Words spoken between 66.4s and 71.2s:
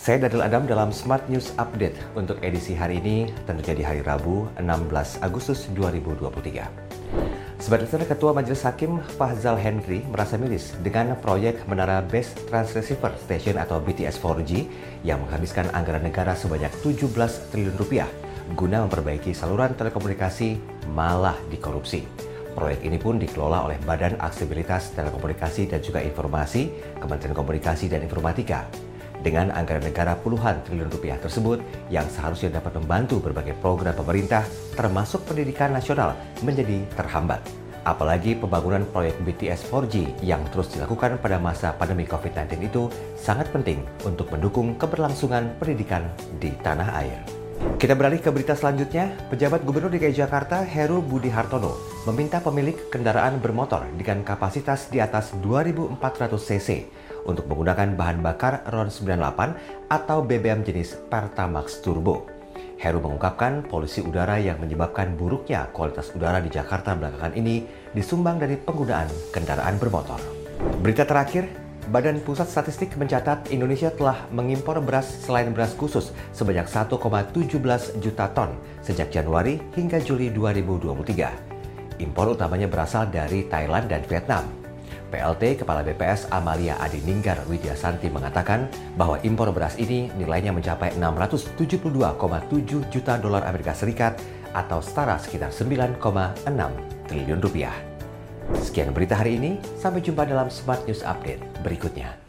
di Jakarta belakangan ini disumbang dari penggunaan kendaraan bermotor. Berita